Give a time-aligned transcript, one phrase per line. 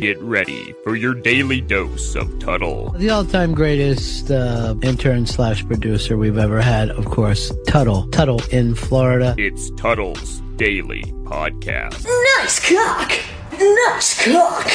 [0.00, 2.90] Get ready for your daily dose of Tuttle.
[2.90, 8.06] The all-time greatest uh, intern slash producer we've ever had, of course, Tuttle.
[8.10, 9.34] Tuttle in Florida.
[9.38, 12.04] It's Tuttle's Daily Podcast.
[12.38, 13.12] Nice cock!
[13.58, 14.70] Nice cock!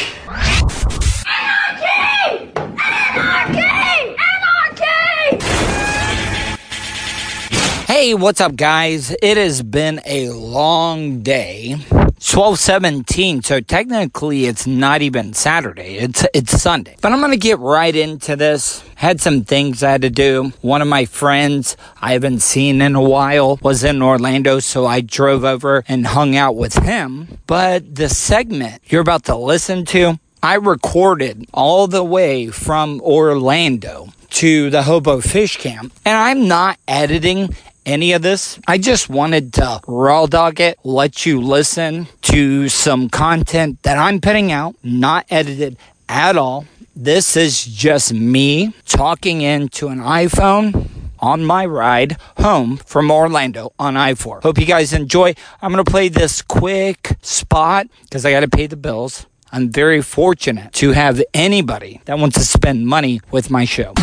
[1.26, 2.52] Anarchy!
[2.56, 3.60] Anarchy!
[3.60, 3.93] Anarchy!
[7.96, 9.16] Hey, what's up, guys?
[9.22, 11.76] It has been a long day.
[11.76, 15.98] 1217, so technically it's not even Saturday.
[16.00, 16.96] It's it's Sunday.
[17.02, 18.84] But I'm gonna get right into this.
[18.96, 20.54] Had some things I had to do.
[20.62, 25.02] One of my friends I haven't seen in a while was in Orlando, so I
[25.02, 27.38] drove over and hung out with him.
[27.46, 34.08] But the segment you're about to listen to, I recorded all the way from Orlando
[34.32, 38.60] to the Hobo Fish Camp, and I'm not editing any of this.
[38.68, 44.22] I just wanted to raw dog it, let you listen to some content that I'm
[44.22, 46.66] putting out, not edited at all.
[46.96, 53.96] This is just me talking into an iPhone on my ride home from Orlando on
[53.98, 54.42] I 4.
[54.42, 55.34] Hope you guys enjoy.
[55.62, 59.26] I'm going to play this quick spot because I got to pay the bills.
[59.52, 63.94] I'm very fortunate to have anybody that wants to spend money with my show.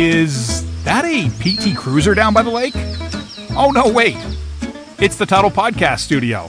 [0.00, 2.74] Is that a PT Cruiser down by the lake?
[3.56, 4.16] Oh, no, wait.
[5.00, 6.46] It's the Tuttle Podcast Studio.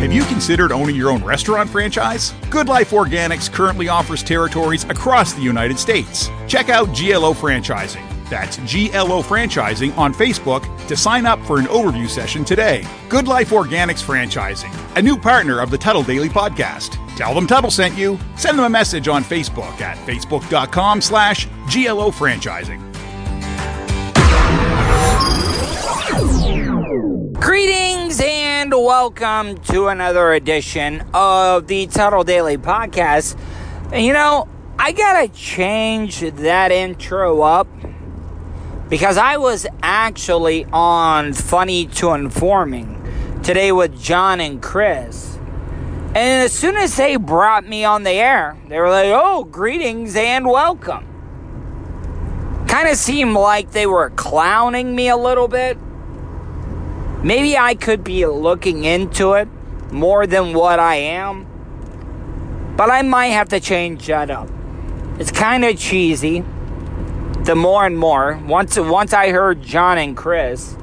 [0.00, 2.34] Have you considered owning your own restaurant franchise?
[2.50, 6.28] Good Life Organics currently offers territories across the United States.
[6.48, 8.13] Check out GLO Franchising.
[8.30, 12.86] That's GLO Franchising on Facebook to sign up for an overview session today.
[13.08, 16.98] Good Life Organics Franchising, a new partner of the Tuttle Daily Podcast.
[17.16, 18.18] Tell them Tuttle sent you.
[18.36, 22.80] Send them a message on Facebook at facebook.com slash GLO Franchising.
[27.34, 33.38] Greetings and welcome to another edition of the Tuttle Daily Podcast.
[33.92, 34.48] You know,
[34.78, 37.68] I gotta change that intro up
[38.88, 45.36] because I was actually on Funny to Informing today with John and Chris.
[46.08, 50.14] And as soon as they brought me on the air, they were like, oh, greetings
[50.14, 51.06] and welcome.
[52.68, 55.78] Kind of seemed like they were clowning me a little bit.
[57.22, 59.48] Maybe I could be looking into it
[59.90, 61.46] more than what I am.
[62.76, 64.48] But I might have to change that up.
[65.18, 66.44] It's kind of cheesy.
[67.44, 70.76] The more and more, once once I heard John and Chris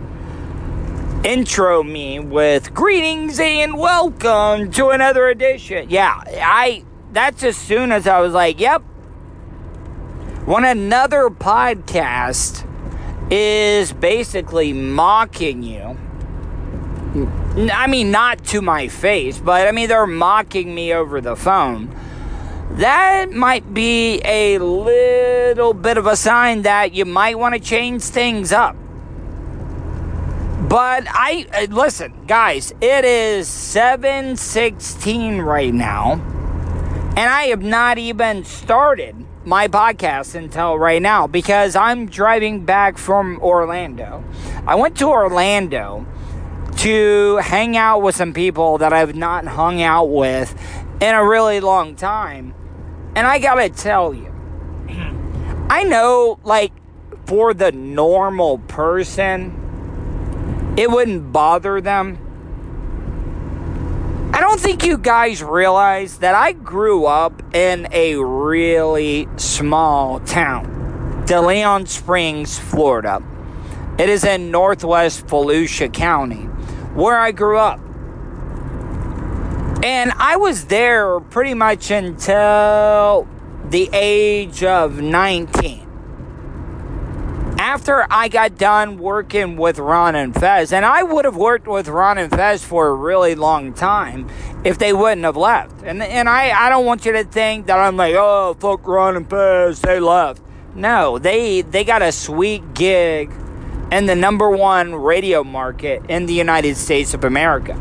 [1.24, 5.90] intro me with greetings and welcome to another edition.
[5.90, 8.82] Yeah, I that's as soon as I was like, yep.
[10.46, 12.68] When another podcast
[13.32, 15.98] is basically mocking you
[17.74, 21.94] I mean, not to my face, but I mean, they're mocking me over the phone.
[22.76, 28.02] That might be a little bit of a sign that you might want to change
[28.04, 28.76] things up.
[30.70, 38.46] But I uh, listen, guys, it is 7:16 right now, and I have not even
[38.46, 44.24] started my podcast until right now because I'm driving back from Orlando.
[44.66, 46.06] I went to Orlando
[46.78, 50.56] to hang out with some people that I've not hung out with
[51.02, 52.54] in a really long time.
[53.16, 54.32] And I gotta tell you,
[55.70, 56.72] I know, like,
[57.26, 62.18] for the normal person, it wouldn't bother them.
[64.34, 71.26] I don't think you guys realize that I grew up in a really small town,
[71.28, 73.22] DeLeon Springs, Florida.
[73.98, 76.48] It is in northwest Volusia County
[76.96, 77.80] where I grew up.
[79.84, 83.28] And I was there pretty much until
[83.69, 85.88] the age of 19.
[87.58, 91.88] After I got done working with Ron and Fez, and I would have worked with
[91.88, 94.28] Ron and Fez for a really long time
[94.63, 95.81] if they wouldn't have left.
[95.83, 99.16] And, and I, I don't want you to think that I'm like, oh, fuck Ron
[99.16, 100.44] and Fez, they left.
[100.75, 103.31] No, they, they got a sweet gig
[103.92, 107.80] in the number one radio market in the United States of America.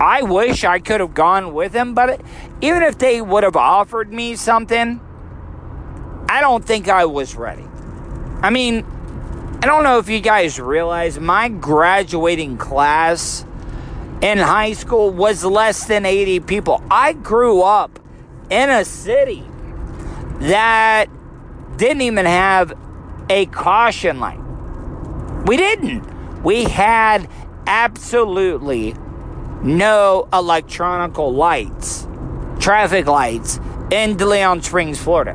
[0.00, 2.20] I wish I could have gone with them, but
[2.60, 5.00] even if they would have offered me something,
[6.28, 7.64] I don't think I was ready.
[8.42, 8.84] I mean,
[9.62, 13.46] I don't know if you guys realize my graduating class
[14.20, 16.82] in high school was less than 80 people.
[16.90, 17.98] I grew up
[18.50, 19.44] in a city
[20.40, 21.06] that
[21.78, 22.74] didn't even have
[23.30, 24.40] a caution light.
[25.46, 26.42] We didn't.
[26.42, 27.28] We had
[27.66, 28.94] absolutely
[29.66, 32.06] no electronical lights,
[32.60, 33.56] traffic lights
[33.90, 35.34] in DeLeon Springs, Florida.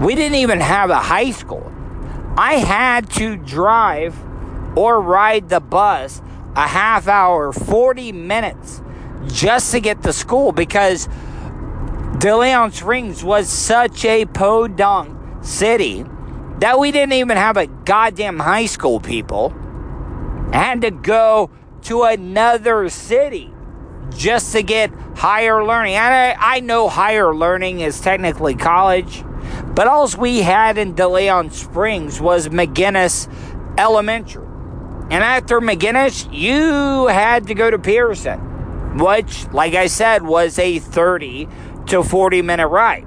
[0.00, 1.70] We didn't even have a high school.
[2.36, 4.16] I had to drive
[4.76, 6.22] or ride the bus
[6.56, 8.80] a half hour, 40 minutes
[9.26, 11.06] just to get to school because
[12.18, 16.04] DeLeon Springs was such a podunk city
[16.60, 19.52] that we didn't even have a goddamn high school, people.
[20.52, 21.50] I had to go
[21.84, 23.52] to another city
[24.16, 25.94] just to get higher learning.
[25.94, 29.22] And I, I know higher learning is technically college,
[29.74, 33.28] but all we had in DeLeon Springs was McInnis
[33.78, 34.44] Elementary.
[35.10, 40.78] And after McInnis, you had to go to Pierson, which, like I said, was a
[40.78, 41.48] 30
[41.88, 43.06] to 40 minute ride.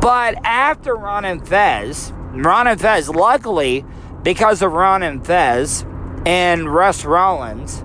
[0.00, 3.84] But after Ron and Fez, Ron and Fez, luckily,
[4.22, 5.84] because of Ron and Fez
[6.26, 7.84] and Russ Rollins,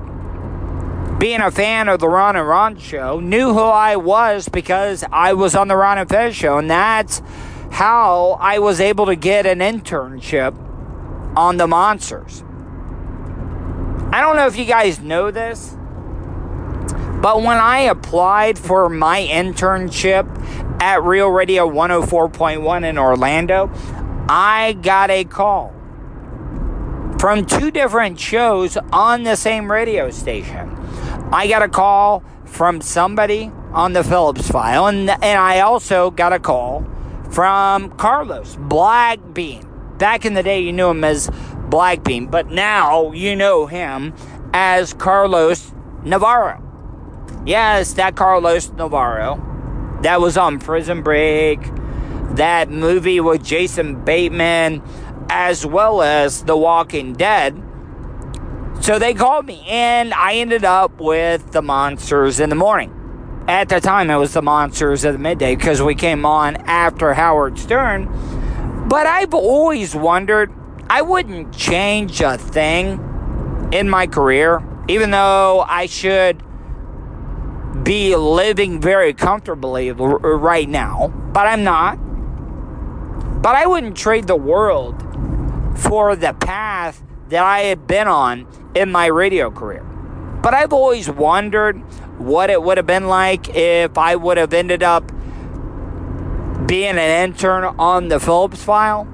[1.20, 5.34] being a fan of the Ron and Ron show, knew who I was because I
[5.34, 7.22] was on the Ron and Fez show, and that's
[7.72, 10.58] how I was able to get an internship
[11.38, 12.44] on the Monsters.
[14.12, 15.76] I don't know if you guys know this,
[17.22, 20.26] but when I applied for my internship
[20.82, 23.72] at Real Radio 104.1 in Orlando,
[24.30, 25.75] I got a call
[27.20, 30.70] from two different shows on the same radio station.
[31.32, 36.34] I got a call from somebody on the Phillips Phile, and, and I also got
[36.34, 36.86] a call
[37.32, 39.68] from Carlos Black Bean.
[39.98, 41.30] Back in the day, you knew him as
[41.70, 44.14] Black Bean, but now you know him
[44.54, 45.74] as Carlos
[46.04, 46.62] Navarro.
[47.46, 49.52] Yes, that Carlos Navarro
[50.06, 51.60] that was on Prison Break,
[52.36, 54.84] that movie with Jason Bateman,
[55.30, 57.62] as well as The Walking Dead.
[58.82, 62.92] So they called me, and I ended up with the Monsters in the morning.
[63.48, 67.14] At the time, it was the Monsters of the midday because we came on after
[67.14, 68.08] Howard Stern.
[68.88, 70.52] But I've always wondered,
[70.90, 76.44] I wouldn't change a thing in my career, even though I should
[77.84, 82.00] be living very comfortably right now, but I'm not.
[83.46, 85.00] But I wouldn't trade the world
[85.78, 89.84] for the path that I had been on in my radio career.
[90.42, 91.78] But I've always wondered
[92.20, 95.12] what it would have been like if I would have ended up
[96.66, 99.06] being an intern on the Phillips Phile.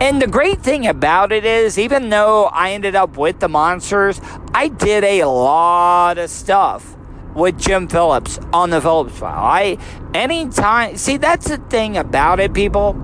[0.00, 4.20] And the great thing about it is, even though I ended up with the Monsters,
[4.54, 6.96] I did a lot of stuff
[7.34, 9.32] with Jim Phillips on the Phillips Phile.
[9.32, 9.78] I
[10.14, 12.96] anytime see that's the thing about it, people.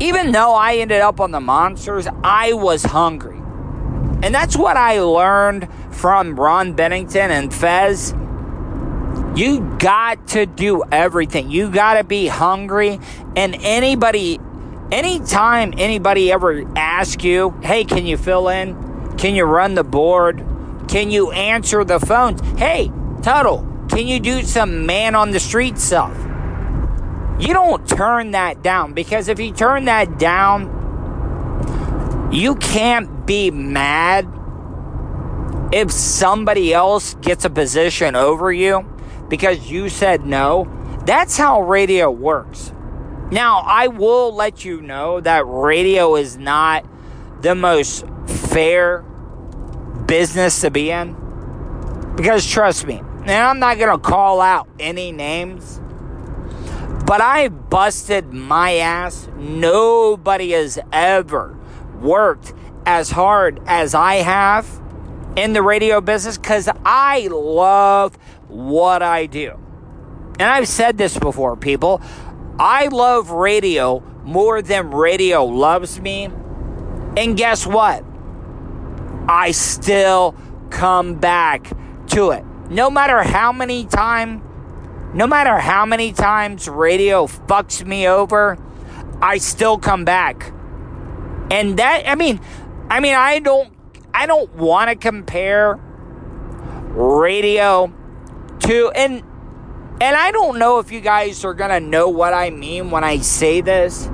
[0.00, 3.36] Even though I ended up on the monsters, I was hungry.
[4.22, 8.14] And that's what I learned from Ron Bennington and Fez.
[9.34, 11.50] You got to do everything.
[11.50, 13.00] You got to be hungry.
[13.36, 14.40] And anybody,
[14.90, 19.16] anytime anybody ever asks you, hey, can you fill in?
[19.18, 20.44] Can you run the board?
[20.88, 22.40] Can you answer the phones?
[22.58, 22.90] Hey,
[23.22, 26.16] Tuttle, can you do some man on the street stuff?
[27.38, 30.74] You don't turn that down because if you turn that down,
[32.32, 34.26] you can't be mad
[35.72, 38.80] if somebody else gets a position over you
[39.28, 40.66] because you said no.
[41.04, 42.72] That's how radio works.
[43.30, 46.86] Now, I will let you know that radio is not
[47.42, 49.04] the most fair
[50.08, 51.14] business to be in?
[52.16, 55.80] Because trust me, and I'm not going to call out any names,
[57.06, 59.28] but I busted my ass.
[59.36, 61.56] Nobody has ever
[62.00, 62.52] worked
[62.84, 64.66] as hard as I have
[65.36, 68.16] in the radio business because I love
[68.48, 69.58] what I do.
[70.40, 72.00] And I've said this before, people.
[72.58, 76.24] I love radio more than radio loves me.
[77.16, 78.04] And guess what?
[79.28, 80.34] I still
[80.70, 81.70] come back
[82.08, 82.44] to it.
[82.70, 84.42] No matter how many times,
[85.14, 88.56] no matter how many times radio fucks me over,
[89.20, 90.52] I still come back.
[91.50, 92.40] And that I mean,
[92.88, 93.72] I mean I don't
[94.14, 95.78] I don't want to compare
[96.94, 97.92] radio
[98.60, 99.22] to and
[100.00, 103.02] and I don't know if you guys are going to know what I mean when
[103.02, 104.08] I say this,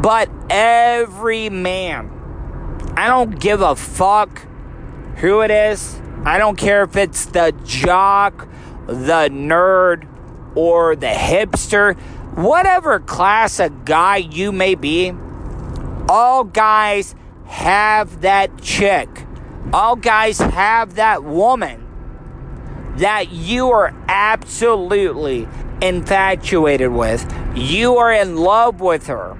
[0.00, 2.10] but every man
[2.96, 4.46] I don't give a fuck
[5.20, 6.00] who it is.
[6.24, 8.48] I don't care if it's the jock,
[8.86, 10.08] the nerd,
[10.54, 11.98] or the hipster.
[12.36, 15.12] whatever class of guy you may be,
[16.08, 17.14] all guys
[17.46, 19.08] have that chick.
[19.72, 21.86] All guys have that woman
[22.96, 25.48] that you are absolutely
[25.80, 27.32] infatuated with.
[27.54, 29.38] You are in love with her.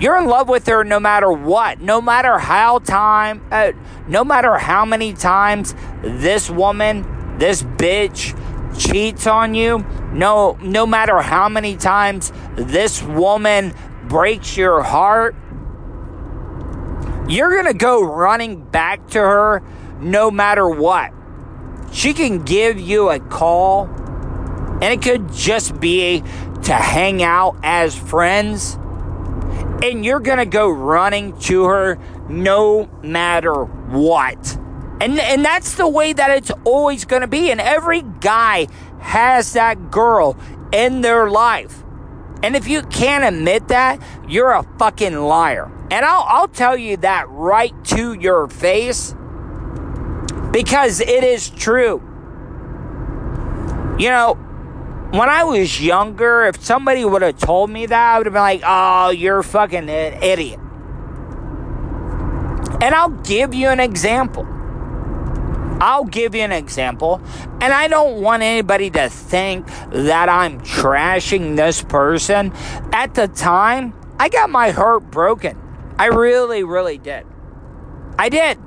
[0.00, 3.72] You're in love with her no matter what, no matter how time, uh,
[4.06, 8.38] no matter how many times this woman, this bitch
[8.78, 13.74] cheats on you, no no matter how many times this woman
[14.06, 15.34] breaks your heart,
[17.28, 19.64] you're going to go running back to her
[20.00, 21.12] no matter what.
[21.90, 23.86] She can give you a call
[24.80, 26.20] and it could just be
[26.62, 28.78] to hang out as friends
[29.82, 34.58] and you're going to go running to her no matter what.
[35.00, 37.50] And, and that's the way that it's always going to be.
[37.50, 38.66] And every guy
[39.00, 40.36] has that girl
[40.72, 41.84] in their life.
[42.42, 45.70] And if you can't admit that, you're a fucking liar.
[45.90, 49.14] And I'll, I'll tell you that right to your face
[50.52, 52.02] because it is true.
[53.98, 54.47] You know,
[55.10, 58.42] when I was younger, if somebody would have told me that, I would have been
[58.42, 60.60] like, oh, you're fucking an idiot.
[62.80, 64.46] And I'll give you an example.
[65.80, 67.22] I'll give you an example.
[67.60, 72.52] And I don't want anybody to think that I'm trashing this person.
[72.92, 75.58] At the time, I got my heart broken.
[75.98, 77.26] I really, really did.
[78.18, 78.58] I did.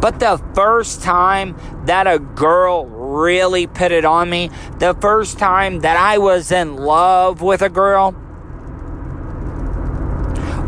[0.00, 5.80] But the first time that a girl really put it on me, the first time
[5.80, 8.14] that I was in love with a girl,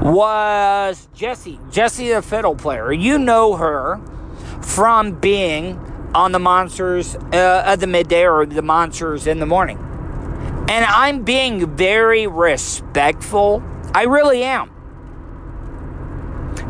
[0.05, 2.93] was Jessie, Jessie the fiddle player.
[2.93, 4.01] You know her
[4.61, 5.79] from being
[6.15, 9.79] on the Monsters uh, of the Midday or the Monsters in the Morning.
[10.69, 13.63] And I'm being very respectful.
[13.95, 14.71] I really am.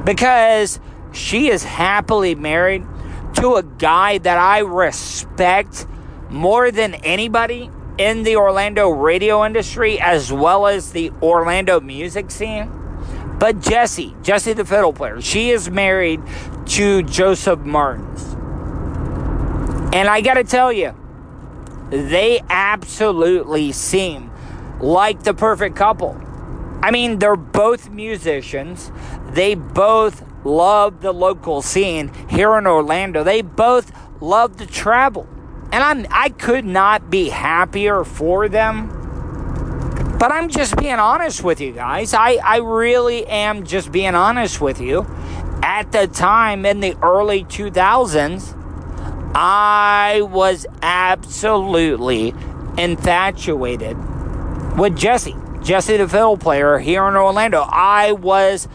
[0.05, 0.79] Because
[1.13, 2.87] she is happily married
[3.35, 5.87] to a guy that I respect
[6.31, 12.71] more than anybody in the Orlando radio industry as well as the Orlando music scene.
[13.39, 16.21] But Jesse, Jesse the fiddle player, she is married
[16.67, 18.33] to Joseph Martins.
[19.95, 20.95] And I got to tell you,
[21.91, 24.31] they absolutely seem
[24.81, 26.21] like the perfect couple.
[26.83, 28.91] I mean, they're both musicians.
[29.31, 33.25] They both love the local scene here in Orlando.
[33.25, 35.27] They both love to travel.
[35.73, 39.01] And I'm I could not be happier for them.
[40.19, 42.15] But I'm just being honest with you guys.
[42.15, 45.07] I, I really am just being honest with you.
[45.63, 48.55] At the time in the early 2000s,
[49.35, 52.33] I was absolutely
[52.79, 53.97] infatuated
[54.79, 55.37] with Jessie.
[55.63, 57.63] Jessie, the fiddle player here in Orlando.
[57.69, 58.69] I was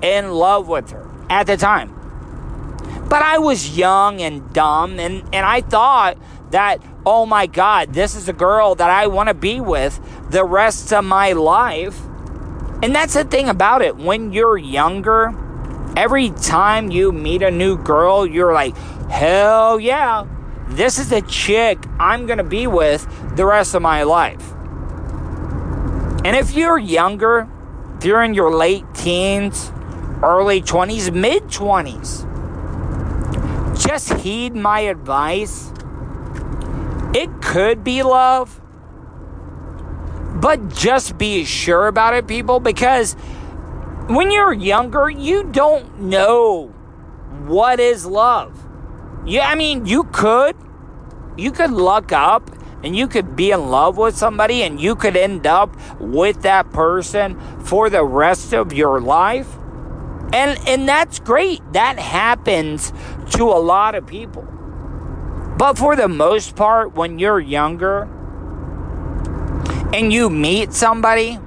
[0.00, 1.92] in love with her at the time.
[3.08, 6.18] But I was young and dumb, and, and I thought
[6.50, 10.44] that, oh my God, this is a girl that I want to be with the
[10.44, 12.00] rest of my life.
[12.82, 13.96] And that's the thing about it.
[13.96, 15.34] When you're younger,
[15.96, 18.76] every time you meet a new girl, you're like,
[19.08, 20.26] hell yeah,
[20.68, 23.06] this is the chick I'm going to be with
[23.36, 24.52] the rest of my life.
[26.24, 27.48] And if you're younger,
[27.98, 29.70] if you're in your late teens,
[30.22, 32.24] early 20s, mid 20s,
[33.78, 35.72] just heed my advice.
[37.14, 38.60] It could be love,
[40.40, 43.14] but just be sure about it, people, because
[44.08, 46.68] when you're younger, you don't know
[47.46, 48.66] what is love.
[49.26, 50.56] Yeah, I mean, you could.
[51.36, 52.50] You could look up
[52.82, 56.70] and you could be in love with somebody and you could end up with that
[56.72, 59.58] person for the rest of your life.
[60.32, 61.60] And and that's great.
[61.72, 62.92] That happens
[63.32, 64.42] to a lot of people.
[65.56, 68.02] But for the most part when you're younger
[69.94, 71.38] and you meet somebody,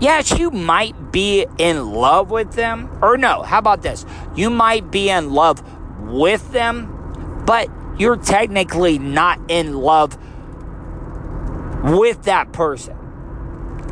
[0.00, 2.88] yes, you might be in love with them.
[3.02, 4.06] Or no, how about this?
[4.36, 5.62] You might be in love
[6.02, 10.16] with them, but you're technically not in love
[11.82, 12.96] with that person.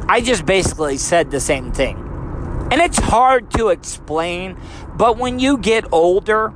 [0.08, 2.09] I just basically said the same thing.
[2.70, 4.56] And it's hard to explain,
[4.96, 6.54] but when you get older,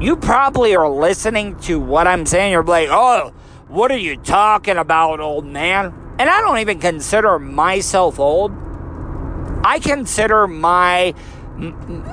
[0.00, 2.52] you probably are listening to what I'm saying.
[2.52, 3.32] You're like, oh,
[3.68, 5.94] what are you talking about, old man?
[6.18, 8.52] And I don't even consider myself old.
[9.64, 11.14] I consider my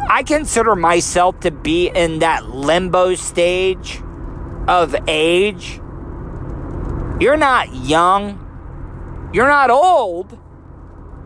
[0.10, 4.01] I consider myself to be in that limbo stage
[4.68, 5.82] of age
[7.20, 8.39] You're not young.
[9.34, 10.38] You're not old.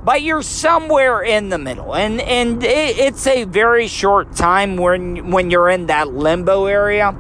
[0.03, 1.95] But you're somewhere in the middle.
[1.95, 7.12] And and it, it's a very short time when when you're in that limbo area.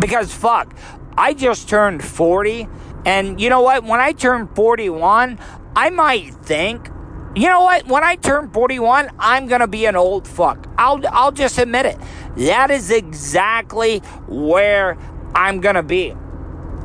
[0.00, 0.74] Because fuck,
[1.16, 2.68] I just turned 40
[3.06, 3.84] and you know what?
[3.84, 5.38] When I turn 41,
[5.76, 6.88] I might think
[7.36, 7.88] you know what?
[7.88, 10.68] When I turn 41, I'm to be an old fuck.
[10.78, 11.98] I'll, I'll just admit it.
[12.36, 14.96] That is exactly where
[15.34, 16.10] I'm to be.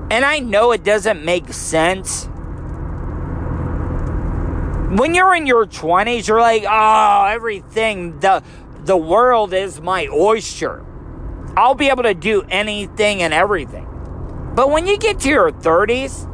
[0.10, 2.28] And I know it doesn't make sense.
[4.90, 8.42] When you're in your 20s, you're like, oh, everything, the,
[8.86, 10.84] the world is my oyster.
[11.56, 13.86] I'll be able to do anything and everything.
[14.56, 16.26] But when you get to your 30s,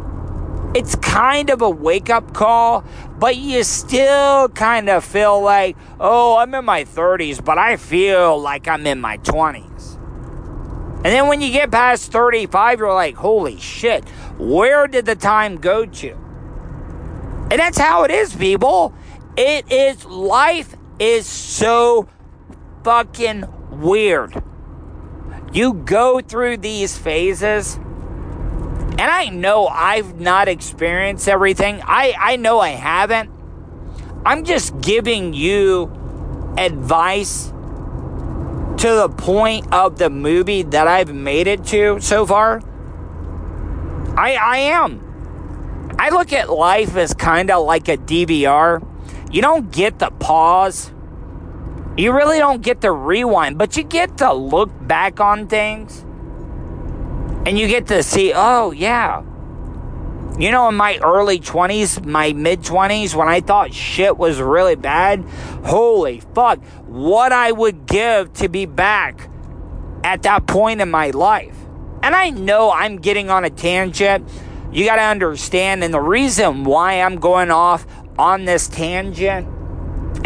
[0.74, 2.86] it's kind of a wake up call,
[3.20, 8.40] but you still kind of feel like, oh, I'm in my 30s, but I feel
[8.40, 9.96] like I'm in my 20s.
[10.96, 14.08] And then when you get past 35, you're like, holy shit,
[14.38, 16.25] where did the time go to?
[17.52, 18.94] And that's how it is, people.
[19.38, 22.08] It is, life is so
[22.84, 24.42] fucking weird.
[25.54, 27.80] You go through these phases
[28.98, 31.82] and I know I've not experienced everything.
[31.84, 33.30] I, I know I haven't.
[34.25, 35.92] I'm just giving you
[36.58, 42.62] advice to the point of the movie that I've made it to so far.
[44.18, 45.05] I, I am.
[45.98, 48.86] I look at life as kind of like a DVR.
[49.32, 50.92] You don't get the pause.
[51.98, 56.02] You really don't get the rewind, but you get to look back on things
[57.46, 59.24] and you get to see, oh, yeah.
[60.38, 64.75] You know, in my early 20s, my mid 20s, when I thought shit was really
[64.75, 65.24] bad,
[65.64, 69.30] holy fuck, what I would give to be back
[70.04, 71.56] at that point in my life.
[72.04, 74.30] And I know I'm getting on a tangent.
[74.75, 77.88] You got to understand, and the reason why I'm going off
[78.20, 79.47] on this tangent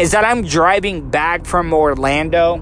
[0.00, 2.56] is that I'm driving back from Orlando.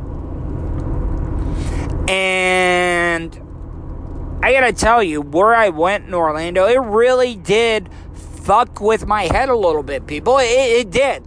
[2.06, 3.34] And
[4.42, 9.22] I gotta tell you, where I went in Orlando, it really did fuck with my
[9.22, 10.36] head a little bit, people.
[10.36, 11.22] It, it did.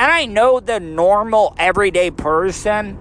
[0.00, 2.98] And I know the normal, everyday person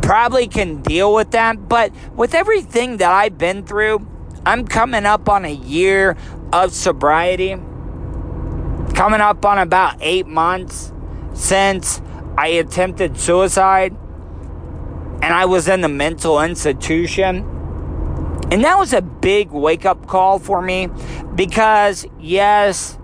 [0.00, 4.06] probably can deal with that, but with everything that I've been through,
[4.46, 6.16] I'm coming up on a year
[6.52, 7.56] of sobriety.
[8.94, 10.92] Coming up on about eight months
[11.32, 12.00] since
[12.36, 13.96] I attempted suicide
[15.22, 17.38] and I was in the mental institution.
[18.50, 20.90] And that was a big wake up call for me
[21.34, 22.98] because, yes,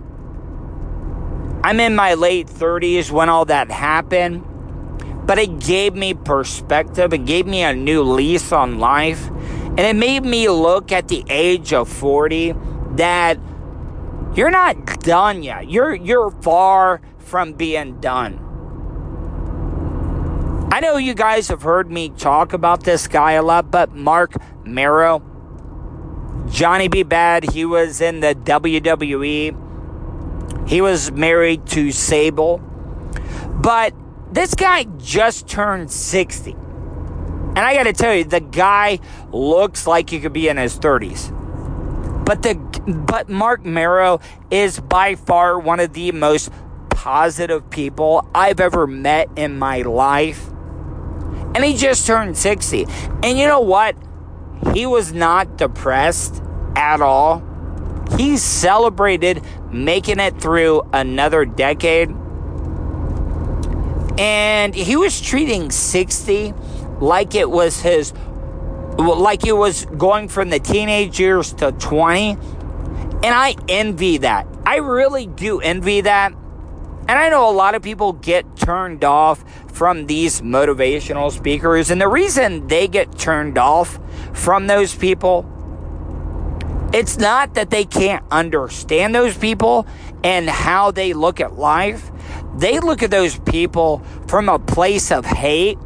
[1.64, 4.44] I'm in my late 30s when all that happened,
[5.26, 7.14] but it gave me perspective.
[7.14, 9.30] It gave me a new lease on life.
[9.70, 12.54] And it made me look at the age of 40
[12.96, 13.38] that
[14.34, 15.70] you're not done yet.
[15.70, 18.46] You're, you're far from being done.
[20.72, 24.34] I know you guys have heard me talk about this guy a lot, but Marc
[24.64, 25.22] Mero,
[26.48, 27.02] Johnny B.
[27.02, 30.68] Bad, he was in the WWE.
[30.68, 32.58] He was married to Sable.
[33.60, 33.94] But
[34.30, 36.54] this guy just turned 60.
[37.50, 39.00] And I got to tell you, the guy
[39.32, 41.36] looks like he could be in his 30s.
[42.24, 42.54] But the
[42.86, 46.50] but Marc Mero is by far one of the most
[46.90, 50.48] positive people I've ever met in my life.
[51.56, 52.86] And he just turned 60.
[53.24, 53.96] And you know what?
[54.72, 56.40] He was not depressed
[56.76, 57.42] at all.
[58.16, 62.10] He celebrated making it through another decade.
[64.18, 66.54] And he was treating 60
[67.00, 68.12] like it was his,
[68.98, 72.30] like it was going from the teenage years to 20.
[73.22, 74.46] And I envy that.
[74.64, 76.32] I really do envy that.
[76.32, 81.90] And I know a lot of people get turned off from these motivational speakers.
[81.90, 83.98] And the reason they get turned off
[84.32, 85.44] from those people,
[86.92, 89.86] it's not that they can't understand those people
[90.22, 92.10] and how they look at life.
[92.56, 95.78] They look at those people from a place of hate.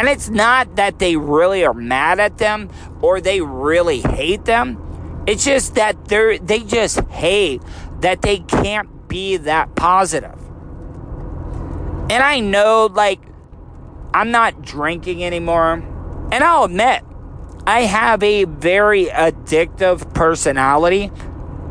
[0.00, 2.70] And it's not that they really are mad at them
[3.02, 5.22] or they really hate them.
[5.26, 7.60] It's just that they're, they just hate
[8.00, 10.38] that they can't be that positive.
[12.08, 13.20] And I know, like,
[14.14, 15.74] I'm not drinking anymore.
[16.32, 17.04] And I'll admit,
[17.66, 21.12] I have a very addictive personality.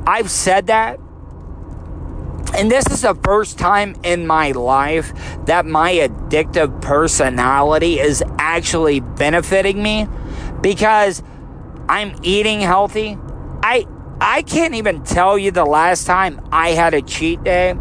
[0.06, 1.00] I've said that.
[2.60, 5.14] And this is the first time in my life
[5.46, 10.10] that my addictive personality is actually benefiting me
[10.60, 11.24] because
[11.88, 13.18] I'm eating healthy.
[13.64, 13.86] I
[14.20, 17.76] I can't even tell you the last time I had a cheat day.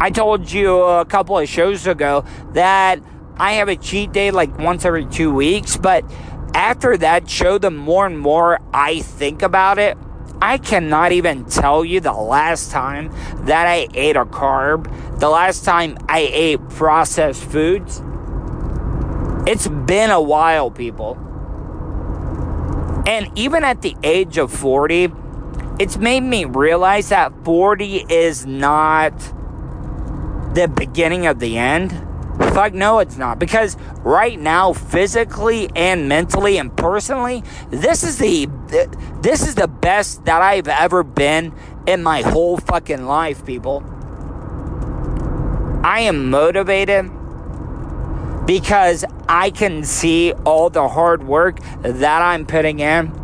[0.00, 2.24] I told you a couple of shows ago
[2.54, 3.00] that
[3.36, 6.04] I have a cheat day like once every two weeks, but
[6.52, 9.96] after that show, the more and more I think about it,
[10.44, 13.10] I cannot even tell you the last time
[13.46, 18.02] that I ate a carb, the last time I ate processed foods.
[19.46, 21.16] It's been a while, people.
[23.06, 25.08] And even at the age of 40,
[25.78, 29.18] it's made me realize that 40 is not
[30.54, 31.92] the beginning of the end.
[32.54, 33.40] Fuck no, it's not.
[33.40, 38.48] Because right now, physically and mentally and personally, this is the
[39.22, 41.52] this is the best that I've ever been
[41.86, 43.82] in my whole fucking life, people.
[45.82, 47.10] I am motivated
[48.46, 53.23] because I can see all the hard work that I'm putting in.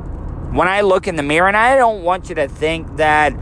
[0.53, 3.35] When I look in the mirror, and I don't want you to think that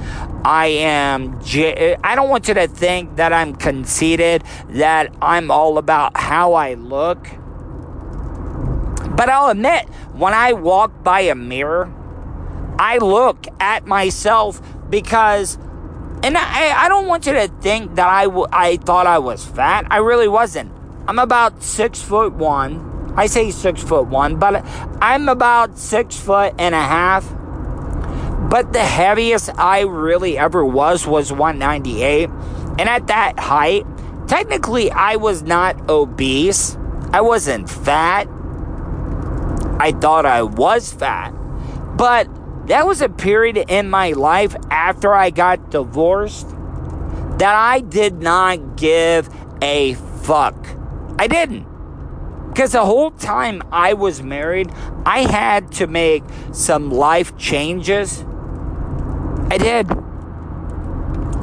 [0.44, 6.16] I am, I don't want you to think that I'm conceited, that I'm all about
[6.16, 7.27] how I look.
[9.16, 11.92] But I'll admit, when I walk by a mirror,
[12.79, 15.57] I look at myself because,
[16.23, 19.44] and I, I don't want you to think that I, w- I thought I was
[19.44, 19.87] fat.
[19.90, 20.73] I really wasn't.
[21.09, 22.88] I'm about six foot one.
[23.18, 24.64] I say six foot one, but
[25.02, 27.28] I'm about six foot and a half.
[28.48, 32.31] But the heaviest I really ever was was 198.
[32.78, 33.85] And at that height,
[34.28, 36.78] technically I was not obese.
[37.12, 38.28] I wasn't fat.
[39.81, 41.31] I thought I was fat.
[41.96, 42.28] But
[42.68, 46.50] that was a period in my life after I got divorced
[47.38, 49.28] that I did not give
[49.61, 50.54] a fuck.
[51.18, 51.67] I didn't.
[52.48, 54.70] Because the whole time I was married,
[55.06, 58.24] I had to make some life changes.
[59.50, 59.90] I did.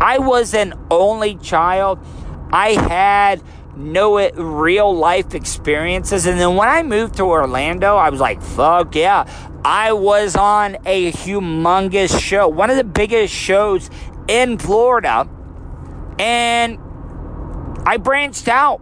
[0.02, 2.00] I was an only child.
[2.52, 3.42] I had
[3.76, 6.26] no real life experiences.
[6.26, 9.26] And then when I moved to Orlando, I was like, fuck yeah.
[9.64, 13.90] I was on a humongous show, one of the biggest shows
[14.28, 15.28] in Florida.
[16.20, 16.78] And
[17.86, 18.82] I branched out.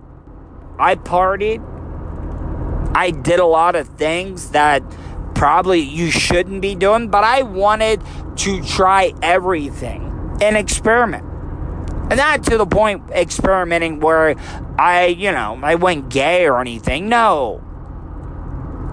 [0.77, 1.72] I partied.
[2.95, 4.83] I did a lot of things that
[5.35, 8.01] probably you shouldn't be doing, but I wanted
[8.37, 11.25] to try everything and experiment.
[12.09, 14.35] And not to the point experimenting where
[14.77, 17.09] I, you know, I went gay or anything.
[17.09, 17.61] No.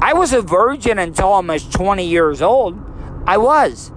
[0.03, 2.79] I was a virgin until almost 20 years old.
[3.27, 3.93] I was.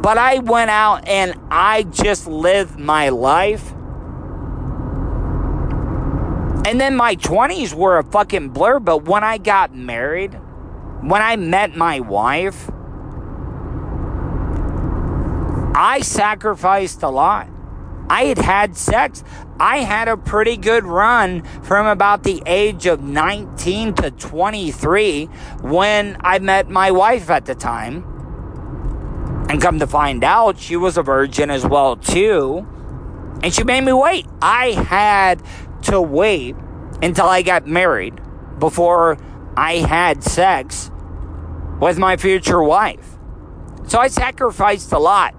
[0.00, 3.74] But I went out and I just lived my life
[6.66, 10.34] and then my 20s were a fucking blur, but when I got married,
[11.00, 12.68] when I met my wife,
[15.76, 17.48] I sacrificed a lot.
[18.10, 19.22] I had had sex.
[19.60, 25.26] I had a pretty good run from about the age of 19 to 23
[25.60, 28.02] when I met my wife at the time.
[29.48, 32.66] And come to find out, she was a virgin as well too.
[33.42, 34.26] And she made me wait.
[34.40, 35.42] I had
[35.82, 36.56] to wait
[37.02, 38.20] until I got married
[38.58, 39.18] before
[39.56, 40.90] I had sex
[41.80, 43.16] with my future wife.
[43.86, 45.34] So I sacrificed a lot.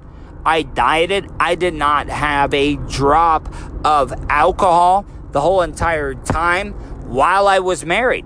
[0.45, 1.29] I dieted.
[1.39, 6.73] I did not have a drop of alcohol the whole entire time
[7.09, 8.25] while I was married.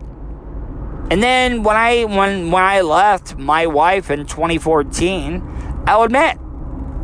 [1.09, 6.37] And then when I when when I left my wife in 2014, I'll admit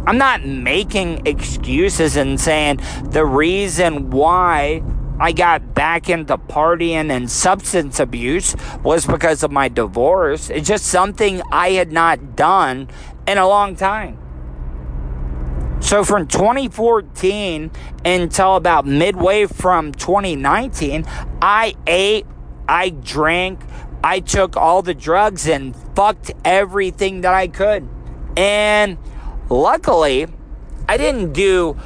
[0.07, 4.81] I'm not making excuses and saying the reason why
[5.19, 10.49] I got back into partying and substance abuse was because of my divorce.
[10.49, 12.89] It's just something I had not done
[13.27, 14.17] in a long time.
[15.81, 17.69] So from 2014
[18.05, 21.03] until about midway from 2019,
[21.41, 22.25] I ate,
[22.69, 23.59] I drank,
[24.01, 27.89] I took all the drugs and fucked everything that I could.
[28.37, 28.97] And
[29.49, 30.27] luckily,
[30.87, 31.77] I didn't do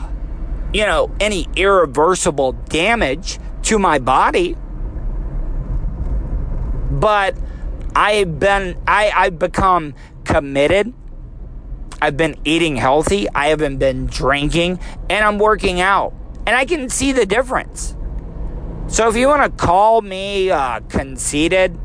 [0.73, 4.55] you know, any irreversible damage to my body.
[6.91, 7.35] But
[7.95, 9.93] I've been, I, I've become
[10.23, 10.93] committed.
[12.01, 13.29] I've been eating healthy.
[13.29, 16.13] I haven't been drinking and I'm working out.
[16.47, 17.95] And I can see the difference.
[18.87, 21.77] So if you want to call me uh, conceited,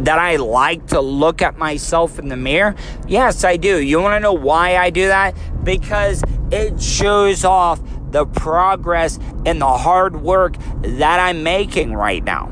[0.00, 2.74] that I like to look at myself in the mirror?
[3.06, 3.80] Yes, I do.
[3.80, 5.36] You want to know why I do that?
[5.64, 7.80] Because it shows off
[8.10, 12.46] the progress and the hard work that I'm making right now.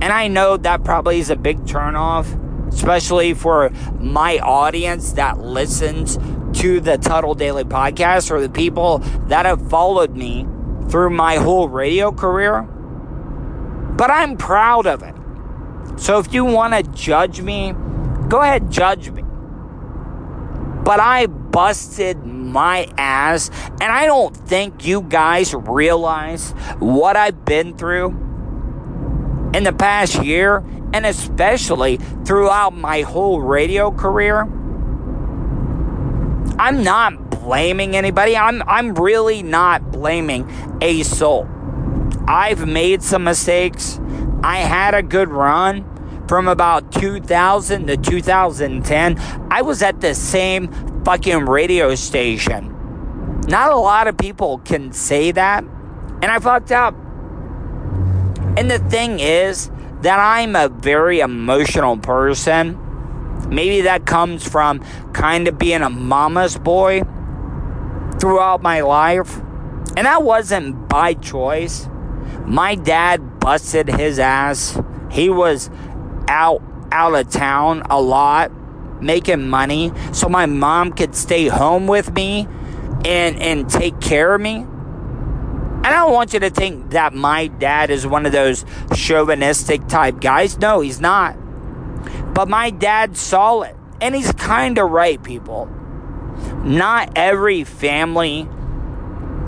[0.00, 2.26] And I know that probably is a big turnoff,
[2.72, 6.18] especially for my audience that listens
[6.60, 8.98] to the Tuttle Daily podcast or the people
[9.28, 10.46] that have followed me
[10.88, 12.62] through my whole radio career.
[12.62, 15.14] But I'm proud of it.
[15.98, 17.74] So if you want to judge me,
[18.28, 19.22] go ahead, judge me.
[20.84, 27.76] But I busted my ass, and I don't think you guys realize what I've been
[27.76, 28.08] through
[29.54, 34.42] in the past year, and especially throughout my whole radio career.
[36.58, 38.36] I'm not blaming anybody.
[38.36, 41.46] I'm I'm really not blaming a soul.
[42.26, 44.00] I've made some mistakes.
[44.42, 45.84] I had a good run
[46.28, 49.18] from about 2000 to 2010.
[49.50, 50.68] I was at the same
[51.04, 52.74] fucking radio station.
[53.48, 55.64] Not a lot of people can say that.
[55.64, 56.94] And I fucked up.
[58.56, 59.70] And the thing is
[60.02, 62.78] that I'm a very emotional person.
[63.48, 64.80] Maybe that comes from
[65.12, 67.02] kind of being a mama's boy
[68.20, 69.38] throughout my life.
[69.96, 71.88] And that wasn't by choice.
[72.44, 74.80] My dad busted his ass.
[75.10, 75.70] He was
[76.28, 78.50] out out of town a lot
[79.02, 82.48] making money so my mom could stay home with me
[83.04, 84.56] and and take care of me.
[85.78, 89.86] And I don't want you to think that my dad is one of those chauvinistic
[89.86, 90.58] type guys.
[90.58, 91.36] No, he's not.
[92.34, 93.76] But my dad saw it.
[94.00, 95.66] And he's kind of right, people.
[96.64, 98.48] Not every family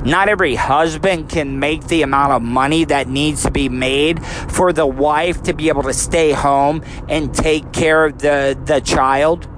[0.05, 4.73] not every husband can make the amount of money that needs to be made for
[4.73, 9.49] the wife to be able to stay home and take care of the, the child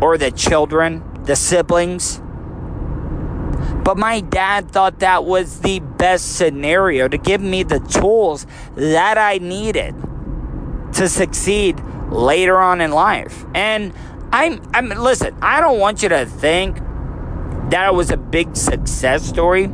[0.00, 2.20] or the children, the siblings.
[3.84, 9.18] But my dad thought that was the best scenario to give me the tools that
[9.18, 9.94] I needed
[10.94, 13.44] to succeed later on in life.
[13.54, 13.92] And
[14.32, 16.78] I'm, I'm listen, I don't want you to think
[17.74, 19.64] that was a big success story.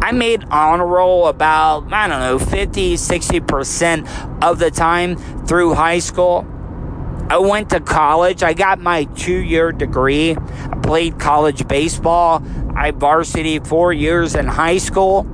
[0.00, 5.16] I made honor roll about, I don't know, 50, 60% of the time
[5.46, 6.46] through high school.
[7.28, 8.44] I went to college.
[8.44, 10.36] I got my two year degree.
[10.36, 12.44] I played college baseball.
[12.76, 15.24] I varsity four years in high school.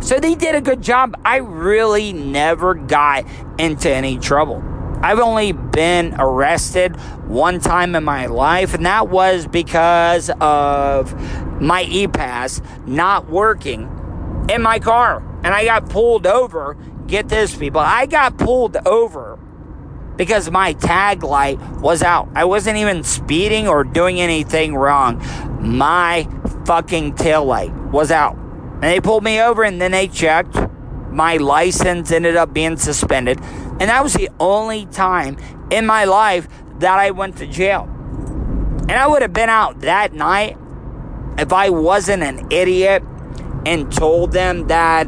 [0.00, 1.14] So they did a good job.
[1.24, 3.26] I really never got
[3.60, 4.71] into any trouble.
[5.02, 6.94] I've only been arrested
[7.26, 14.46] one time in my life, and that was because of my e pass not working
[14.48, 15.22] in my car.
[15.44, 16.76] And I got pulled over.
[17.06, 17.80] Get this, people.
[17.80, 19.38] I got pulled over
[20.16, 22.28] because my tag light was out.
[22.34, 25.18] I wasn't even speeding or doing anything wrong.
[25.60, 26.28] My
[26.64, 28.36] fucking tail light was out.
[28.36, 30.56] And they pulled me over and then they checked.
[31.12, 33.38] My license ended up being suspended.
[33.40, 35.36] And that was the only time
[35.70, 36.48] in my life
[36.78, 37.84] that I went to jail.
[37.84, 40.56] And I would have been out that night
[41.38, 43.02] if I wasn't an idiot
[43.64, 45.06] and told them that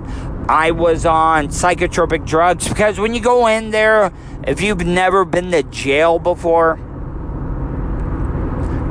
[0.48, 2.68] I was on psychotropic drugs.
[2.68, 4.12] Because when you go in there,
[4.46, 6.78] if you've never been to jail before,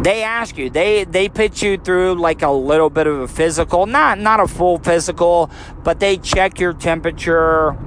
[0.04, 3.86] they ask you they they put you through like a little bit of a physical
[3.86, 5.50] not not a full physical
[5.84, 7.78] but they check your temperature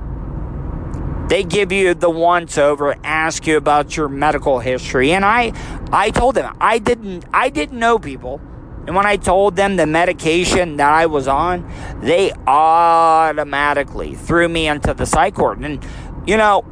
[1.29, 5.13] they give you the once over, ask you about your medical history.
[5.13, 5.53] And I
[5.93, 8.41] I told them I didn't I didn't know people.
[8.87, 11.69] And when I told them the medication that I was on,
[12.01, 15.59] they automatically threw me into the psych ward.
[15.59, 15.85] And
[16.27, 16.65] you know,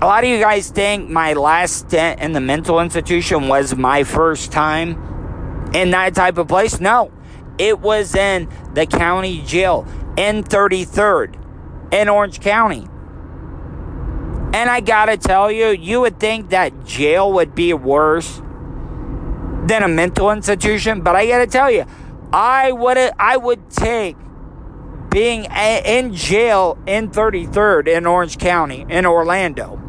[0.00, 4.04] a lot of you guys think my last stint in the mental institution was my
[4.04, 6.78] first time in that type of place.
[6.78, 7.10] No,
[7.58, 12.86] it was in the county jail in 33rd in Orange County.
[14.54, 18.40] And I gotta tell you, you would think that jail would be worse
[19.66, 21.86] than a mental institution, but I gotta tell you,
[22.32, 24.16] I would I would take
[25.10, 29.82] being in jail in 33rd in Orange County in Orlando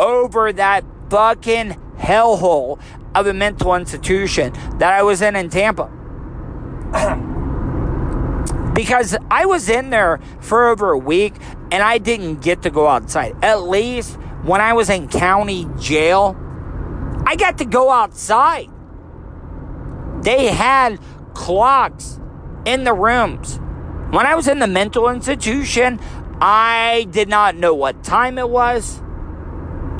[0.00, 2.80] over that fucking hellhole
[3.14, 5.90] of a mental institution that I was in in Tampa.
[8.74, 11.34] because I was in there for over a week
[11.70, 13.36] and I didn't get to go outside.
[13.44, 16.36] At least when I was in county jail,
[17.26, 18.68] I got to go outside.
[20.22, 20.98] They had
[21.34, 22.18] clocks
[22.64, 23.58] in the rooms.
[24.10, 26.00] When I was in the mental institution,
[26.40, 29.02] I did not know what time it was.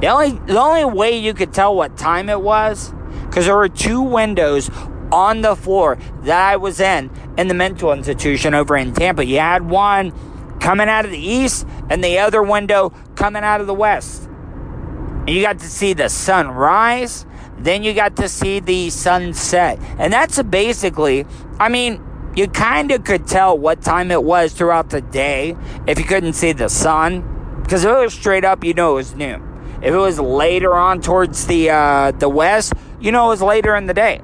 [0.00, 2.92] The only the only way you could tell what time it was
[3.26, 4.70] because there were two windows
[5.12, 9.24] on the floor that I was in in the mental institution over in Tampa.
[9.24, 10.12] You had one
[10.58, 14.24] coming out of the east and the other window coming out of the west.
[14.24, 17.26] And you got to see the sun rise,
[17.58, 19.78] then you got to see the sunset.
[19.98, 21.26] And that's basically,
[21.58, 22.02] I mean,
[22.34, 26.34] you kind of could tell what time it was throughout the day if you couldn't
[26.34, 27.60] see the sun.
[27.62, 29.49] Because if it was straight up, you know it was noon.
[29.82, 33.74] If it was later on towards the uh, the west, you know it was later
[33.74, 34.20] in the day.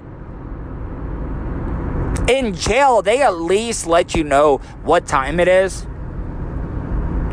[2.28, 5.86] In jail, they at least let you know what time it is.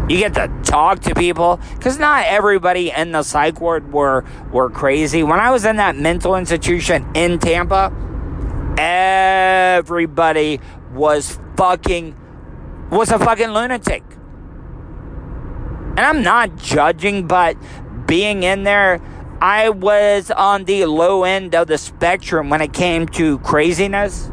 [0.08, 4.70] You get to talk to people because not everybody in the psych ward were were
[4.70, 5.24] crazy.
[5.24, 7.92] When I was in that mental institution in Tampa,
[8.78, 10.60] everybody
[10.94, 12.16] was fucking
[12.90, 14.04] was a fucking lunatic.
[15.96, 17.56] And I'm not judging, but
[18.14, 19.02] being in there,
[19.42, 24.30] I was on the low end of the spectrum when it came to craziness.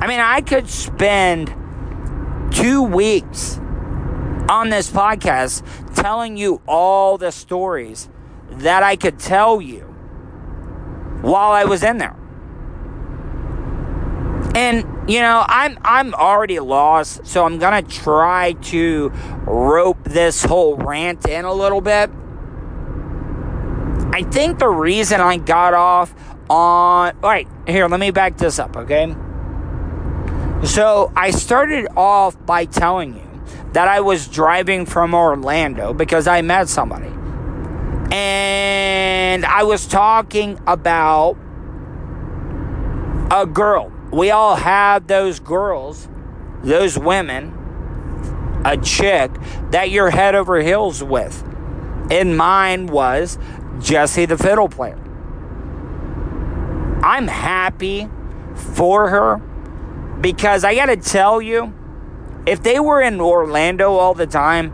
[0.00, 1.54] I mean, I could spend
[2.52, 3.58] two weeks
[4.48, 5.62] on this podcast
[5.94, 8.08] telling you all the stories
[8.48, 9.82] that I could tell you
[11.20, 12.16] while I was in there.
[14.54, 19.08] And you know, I'm I'm already lost, so I'm gonna try to
[19.44, 22.10] rope this whole rant in a little bit.
[24.12, 26.14] I think the reason I got off
[26.48, 29.14] on all right, here, let me back this up, okay?
[30.64, 33.42] So I started off by telling you
[33.72, 37.10] that I was driving from Orlando because I met somebody.
[38.12, 41.36] And I was talking about
[43.30, 46.08] a girl we all have those girls,
[46.62, 49.30] those women, a chick
[49.70, 51.44] that you're head over heels with.
[52.10, 53.38] And mine was
[53.80, 54.98] Jesse the fiddle player.
[57.02, 58.08] I'm happy
[58.54, 59.36] for her
[60.20, 61.72] because I got to tell you,
[62.46, 64.72] if they were in Orlando all the time,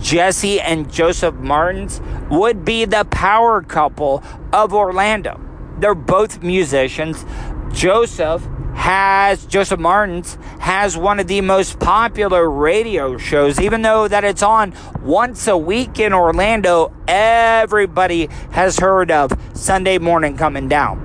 [0.00, 4.22] Jesse and Joseph Martins would be the power couple
[4.52, 5.40] of Orlando.
[5.78, 7.24] They're both musicians.
[7.72, 8.46] Joseph
[8.78, 14.42] has Joseph Martins has one of the most popular radio shows even though that it's
[14.42, 21.04] on once a week in Orlando everybody has heard of Sunday morning coming down.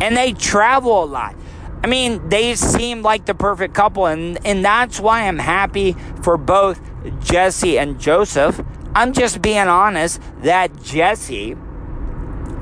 [0.00, 1.36] And they travel a lot.
[1.84, 6.38] I mean they seem like the perfect couple and and that's why I'm happy for
[6.38, 6.80] both
[7.20, 8.64] Jesse and Joseph.
[8.94, 11.54] I'm just being honest that Jessie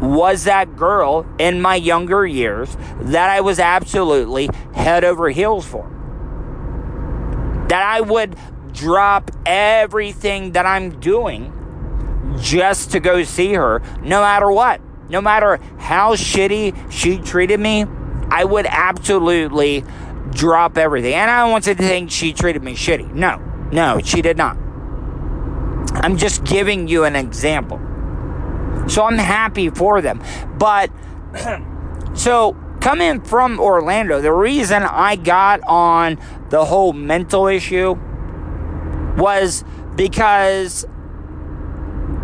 [0.01, 5.89] was that girl in my younger years that I was absolutely head over heels for.
[7.69, 8.37] That I would
[8.73, 11.53] drop everything that I'm doing
[12.41, 14.81] just to go see her, no matter what.
[15.09, 17.85] No matter how shitty she treated me,
[18.31, 19.85] I would absolutely
[20.31, 21.15] drop everything.
[21.15, 23.13] And I don't want to think she treated me shitty.
[23.13, 23.37] No,
[23.73, 24.57] no, she did not.
[25.95, 27.81] I'm just giving you an example.
[28.89, 30.23] So I'm happy for them.
[30.59, 30.91] But
[32.15, 37.95] so coming from Orlando, the reason I got on the whole mental issue
[39.17, 39.65] was
[39.97, 40.87] because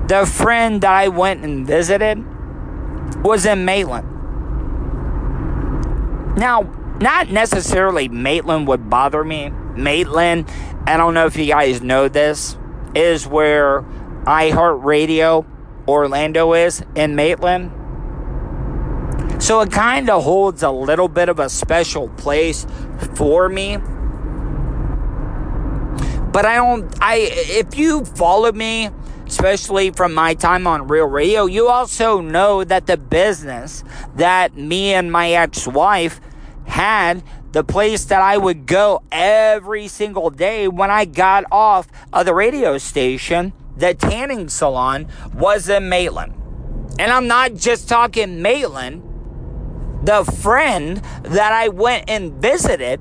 [0.09, 2.25] the friend that I went and visited
[3.23, 4.09] was in Maitland.
[6.37, 6.63] Now,
[7.01, 9.51] not necessarily Maitland would bother me.
[9.75, 10.49] Maitland,
[10.87, 12.57] I don't know if you guys know this,
[12.95, 13.83] is where
[14.25, 15.45] iHeartRadio
[15.89, 17.73] Orlando is in Maitland.
[19.39, 22.67] So it kind of holds a little bit of a special place
[23.15, 23.77] for me.
[26.33, 28.91] But I don't I if you follow me,
[29.27, 33.85] especially from my time on Real Radio, you also know that the business
[34.17, 36.21] that me and my ex-wife
[36.67, 37.23] had
[37.53, 42.35] the place that I would go every single day when I got off of the
[42.35, 46.35] radio station the tanning salon was in Maitland.
[46.99, 49.03] And I'm not just talking Maitland.
[50.05, 53.01] The friend that I went and visited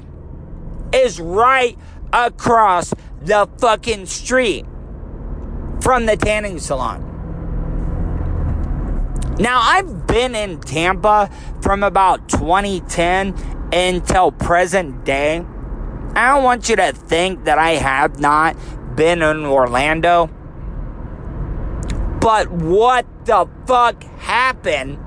[0.93, 1.77] is right
[2.11, 4.65] across the fucking street
[5.81, 7.11] from the tanning salon.
[9.39, 11.29] Now, I've been in Tampa
[11.61, 13.35] from about 2010
[13.73, 15.45] until present day.
[16.15, 18.55] I don't want you to think that I have not
[18.95, 20.29] been in Orlando.
[22.25, 24.97] But what the fuck happened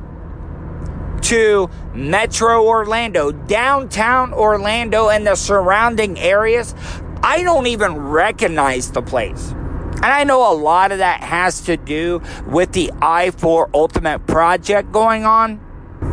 [1.23, 6.77] to Metro Orlando, downtown Orlando, and the surrounding areas?
[7.21, 9.51] I don't even recognize the place.
[9.51, 14.25] And I know a lot of that has to do with the I 4 Ultimate
[14.29, 15.61] project going on,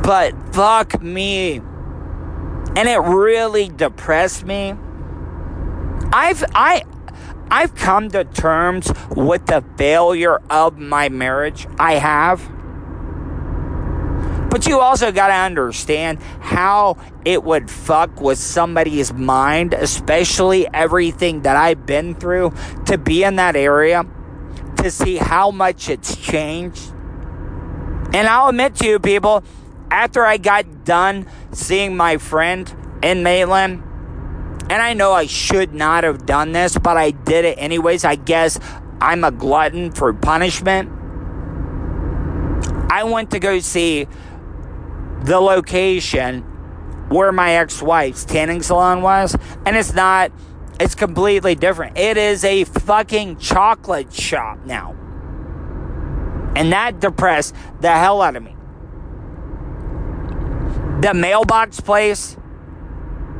[0.01, 1.57] but fuck me.
[2.75, 4.73] And it really depressed me
[6.11, 6.83] I've I
[7.49, 11.67] I've come to terms with the failure of my marriage.
[11.79, 12.51] I have.
[14.49, 21.41] But you also got to understand how it would fuck with somebody's mind, especially everything
[21.41, 22.53] that I've been through
[22.85, 24.05] to be in that area,
[24.77, 26.93] to see how much it's changed.
[28.13, 29.43] And I'll admit to you, people,
[29.91, 32.73] after I got done seeing my friend
[33.03, 33.83] in Maitland,
[34.69, 38.03] and I know I should not have done this, but I did it anyways.
[38.03, 38.59] I guess
[38.99, 40.89] I'm a glutton for punishment.
[42.91, 44.07] I went to go see
[45.23, 46.41] the location
[47.09, 49.35] where my ex wife's tanning salon was,
[49.65, 50.31] and it's not,
[50.79, 51.97] it's completely different.
[51.97, 54.95] It is a fucking chocolate shop now.
[56.55, 58.55] And that depressed the hell out of me.
[61.01, 62.37] The mailbox place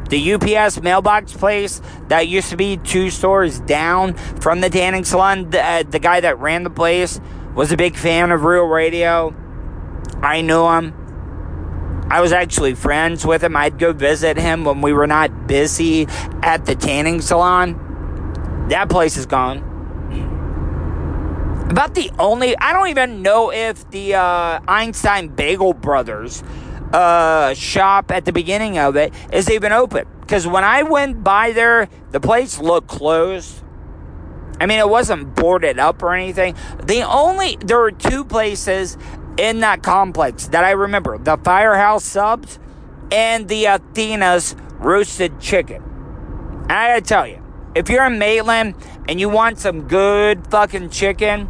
[0.10, 5.49] the UPS mailbox place that used to be two stores down from the tanning salon,
[5.49, 7.20] the, uh, the guy that ran the place
[7.56, 9.36] was a big fan of Real Radio.
[10.22, 10.93] I knew him.
[12.10, 13.56] I was actually friends with him.
[13.56, 16.06] I'd go visit him when we were not busy
[16.43, 18.68] at the tanning salon.
[18.70, 19.72] That place is gone.
[21.70, 26.43] About the only, I don't even know if the uh, Einstein Bagel Brothers
[26.93, 30.07] uh, shop at the beginning of it is even open.
[30.21, 33.61] Because when I went by there, the place looked closed.
[34.59, 36.55] I mean, it wasn't boarded up or anything.
[36.83, 38.97] The only, there were two places
[39.38, 42.57] in that complex that I remember the Firehouse Subs
[43.11, 45.83] and the Athena's Roasted Chicken.
[46.63, 47.43] And I gotta tell you,
[47.75, 48.75] if you're in Maitland
[49.07, 51.49] and you want some good fucking chicken,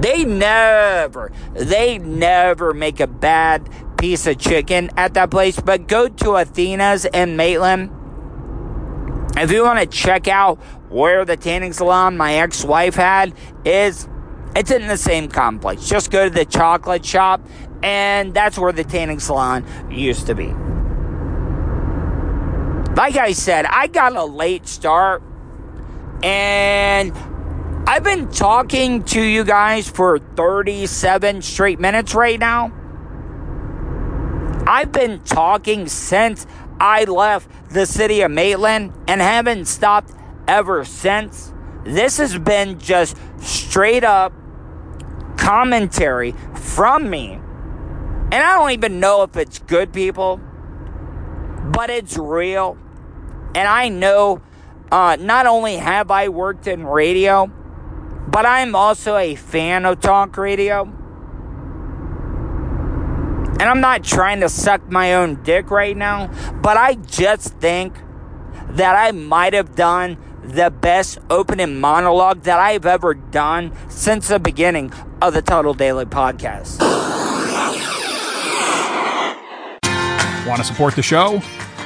[0.00, 3.68] they never, they never make a bad
[3.98, 5.58] piece of chicken at that place.
[5.60, 7.90] But go to Athena's in Maitland.
[9.36, 10.58] If you want to check out
[10.90, 13.34] where the tanning salon my ex-wife had
[13.64, 14.08] is,
[14.54, 15.88] it's in the same complex.
[15.88, 17.40] Just go to the chocolate shop,
[17.82, 20.54] and that's where the tanning salon used to be.
[22.94, 25.20] Like I said, I got a late start,
[26.22, 27.12] and
[27.86, 32.72] I've been talking to you guys for 37 straight minutes right now.
[34.66, 36.46] I've been talking since
[36.80, 40.12] I left the city of Maitland and haven't stopped
[40.48, 41.52] ever since.
[41.84, 44.32] This has been just straight up
[45.36, 47.34] commentary from me.
[47.34, 50.40] And I don't even know if it's good, people,
[51.66, 52.78] but it's real.
[53.54, 54.40] And I know
[54.90, 57.52] uh, not only have I worked in radio,
[58.34, 60.82] but I'm also a fan of talk radio.
[63.60, 66.26] And I'm not trying to suck my own dick right now,
[66.60, 67.94] but I just think
[68.70, 74.40] that I might have done the best opening monologue that I've ever done since the
[74.40, 76.80] beginning of the Tuddle Daily Podcast.
[80.44, 81.40] Want to support the show?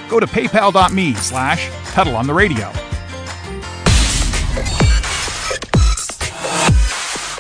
[0.09, 2.73] Go to paypal.me slash Tuddle on the radio.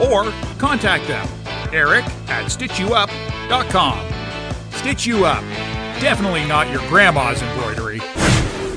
[0.00, 1.28] or contact them,
[1.72, 4.12] Eric at StitchYouUp.com.
[4.72, 5.42] Stitch You Up.
[6.00, 8.00] Definitely not your grandma's embroidery.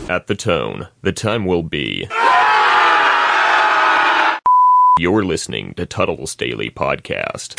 [0.07, 2.07] At the tone, the time will be.
[4.99, 7.55] You're listening to Tuddle's Daily Podcast.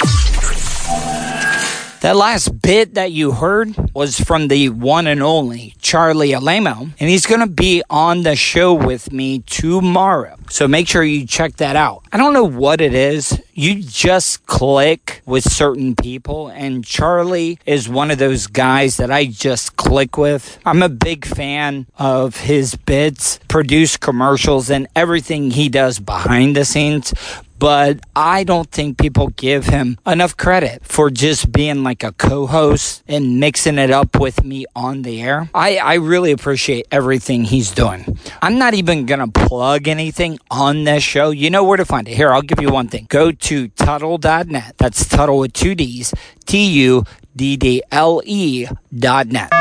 [2.02, 7.10] That last bit that you heard was from the one and only Charlie Alamo, and
[7.10, 10.36] he's going to be on the show with me tomorrow.
[10.48, 12.02] So make sure you check that out.
[12.12, 13.40] I don't know what it is.
[13.52, 19.26] You just click with certain people, and Charlie is one of those guys that I
[19.26, 20.58] just click with.
[20.64, 26.64] I'm a big fan of his bits, produce commercials, and everything he does behind the
[26.64, 27.12] scenes
[27.58, 33.02] but I don't think people give him enough credit for just being like a co-host
[33.08, 35.48] and mixing it up with me on the air.
[35.54, 38.18] I, I really appreciate everything he's doing.
[38.42, 42.14] I'm not even gonna plug anything on this show, you know where to find it.
[42.14, 43.06] Here, I'll give you one thing.
[43.08, 44.74] Go to Tuddle.net.
[44.78, 46.14] That's Tuddle with two D's,
[46.46, 49.52] T U D D L E dot net.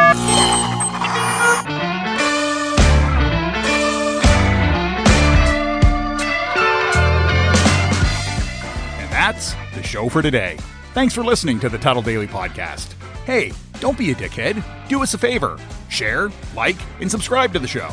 [8.97, 10.57] And that's the show for today.
[10.93, 12.93] Thanks for listening to the Tuddle Daily Podcast.
[13.25, 14.63] Hey, don't be a dickhead.
[14.87, 15.57] Do us a favor
[15.89, 17.89] share, like, and subscribe to the show.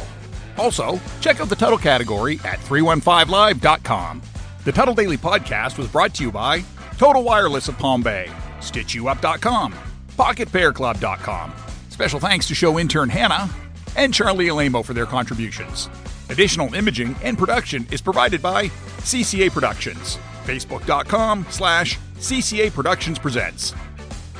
[0.58, 4.22] Also, check out the Tuddle category at 315live.com.
[4.64, 6.64] The Tuddle Daily Podcast was brought to you by
[6.98, 9.74] Total Wireless of Palm Bay, StitchYouUp.com,
[10.16, 11.52] PocketPairClub.com.
[11.90, 13.50] Special thanks to show intern Hannah
[13.96, 15.88] and Charlie Alamo for their contributions.
[16.30, 20.18] Additional imaging and production is provided by CCA Productions.
[20.44, 23.74] Facebook.com slash CCA Productions Presents.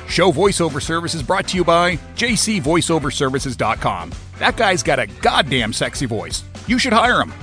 [0.07, 4.11] Show voiceover service is brought to you by jcvoiceoverservices.com.
[4.39, 6.43] That guy's got a goddamn sexy voice.
[6.67, 7.33] You should hire him.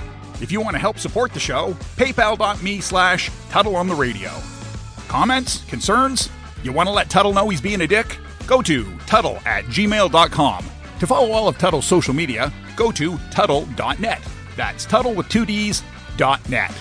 [0.41, 4.31] If you want to help support the show, paypal.me slash Tuddle on the radio.
[5.07, 5.63] Comments?
[5.65, 6.29] Concerns?
[6.63, 8.17] You want to let Tuddle know he's being a dick?
[8.47, 10.65] Go to Tuddle at gmail.com.
[10.99, 14.21] To follow all of Tuddle's social media, go to Tuddle.net.
[14.55, 15.83] That's Tuddle with two D's,
[16.17, 16.71] dot net.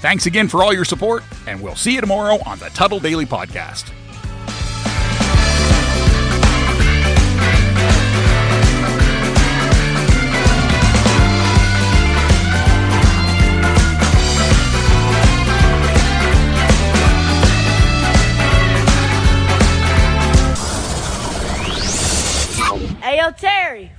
[0.00, 3.26] Thanks again for all your support, and we'll see you tomorrow on the Tuddle Daily
[3.26, 3.92] Podcast.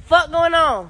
[0.09, 0.87] Fuck going on?